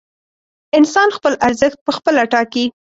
[0.77, 2.65] انسان خپل ارزښت پخپله ټاکي.